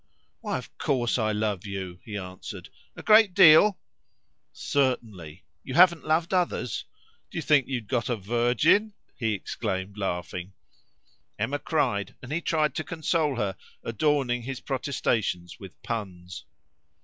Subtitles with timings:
[0.39, 2.69] "Why, of course I love you," he answered.
[2.95, 3.77] "A great deal?"
[4.51, 6.85] "Certainly!" "You haven't loved any others?"
[7.29, 10.53] "Did you think you'd got a virgin?" he exclaimed laughing.
[11.37, 16.45] Emma cried, and he tried to console her, adorning his protestations with puns.